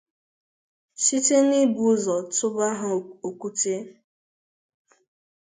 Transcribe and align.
site 1.03 1.37
n'ibu 1.49 1.81
ụzọ 1.93 2.15
tụba 2.35 2.67
ha 2.79 2.89
okwute 3.27 3.73